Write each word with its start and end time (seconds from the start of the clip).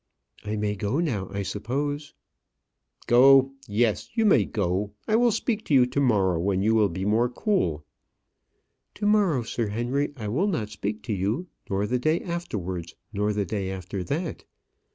"I 0.43 0.55
may 0.55 0.75
go 0.75 0.97
now, 0.99 1.29
I 1.31 1.43
suppose?" 1.43 2.15
"Go 3.05 3.51
yes; 3.67 4.09
you 4.15 4.25
may 4.25 4.45
go; 4.45 4.93
I 5.07 5.15
will 5.15 5.31
speak 5.31 5.63
to 5.65 5.75
you 5.75 5.85
to 5.85 6.01
morrow, 6.01 6.39
when 6.39 6.63
you 6.63 6.73
will 6.73 6.89
be 6.89 7.05
more 7.05 7.29
cool." 7.29 7.85
"To 8.95 9.05
morrow, 9.05 9.43
Sir 9.43 9.67
Henry, 9.67 10.11
I 10.17 10.27
will 10.27 10.47
not 10.47 10.69
speak 10.71 11.03
to 11.03 11.13
you; 11.13 11.49
nor 11.69 11.85
the 11.85 11.99
day 11.99 12.19
afterwards, 12.19 12.95
nor 13.13 13.31
the 13.31 13.45
day 13.45 13.69
after 13.69 14.03
that. 14.05 14.43